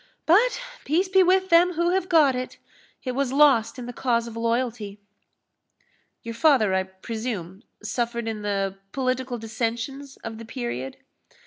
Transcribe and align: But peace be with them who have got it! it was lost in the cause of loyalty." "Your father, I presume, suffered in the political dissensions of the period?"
But 0.25 0.59
peace 0.83 1.07
be 1.09 1.21
with 1.21 1.49
them 1.49 1.73
who 1.73 1.91
have 1.91 2.09
got 2.09 2.35
it! 2.35 2.57
it 3.03 3.11
was 3.11 3.31
lost 3.31 3.77
in 3.77 3.85
the 3.85 3.93
cause 3.93 4.25
of 4.25 4.35
loyalty." 4.35 4.99
"Your 6.23 6.33
father, 6.33 6.73
I 6.73 6.81
presume, 6.81 7.61
suffered 7.83 8.27
in 8.27 8.41
the 8.41 8.79
political 8.93 9.37
dissensions 9.37 10.17
of 10.23 10.39
the 10.39 10.45
period?" 10.45 10.97